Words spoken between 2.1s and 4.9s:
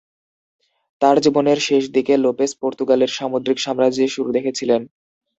Lopez পর্তুগালের সামুদ্রিক সাম্রাজ্যের শুরু দেখেছিলেন।